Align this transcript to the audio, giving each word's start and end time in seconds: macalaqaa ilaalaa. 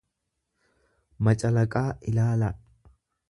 macalaqaa 1.27 1.85
ilaalaa. 2.13 2.53